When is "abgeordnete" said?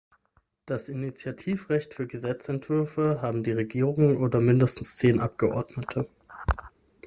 5.19-6.07